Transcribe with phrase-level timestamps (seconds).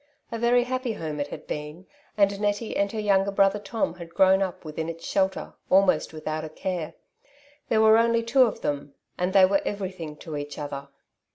[0.31, 1.85] A very happy home it had been,
[2.17, 6.43] and Nettie and her younger brother Tom had grown up within its shelter almost without
[6.43, 6.95] a care.
[7.69, 10.87] There were only two of them, and they were everything to each other.